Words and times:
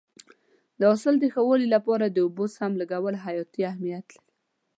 د 0.79 0.81
حاصل 0.91 1.15
د 1.19 1.23
ښه 1.33 1.41
والي 1.49 1.67
لپاره 1.75 2.05
د 2.07 2.17
اوبو 2.25 2.45
سم 2.55 2.71
لګول 2.81 3.15
حیاتي 3.23 3.61
اهمیت 3.71 4.05
لري. 4.13 4.21